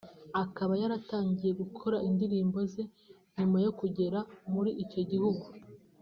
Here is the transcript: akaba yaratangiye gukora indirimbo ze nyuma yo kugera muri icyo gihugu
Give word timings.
akaba 0.43 0.73
yaratangiye 0.81 1.51
gukora 1.61 1.97
indirimbo 2.07 2.57
ze 2.71 2.83
nyuma 3.37 3.57
yo 3.65 3.71
kugera 3.79 4.19
muri 4.53 4.71
icyo 4.83 5.01
gihugu 5.11 5.45